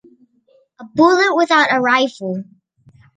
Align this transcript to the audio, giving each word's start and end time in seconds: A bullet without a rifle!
A 0.79 0.83
bullet 0.83 1.35
without 1.35 1.71
a 1.71 1.79
rifle! 1.79 2.43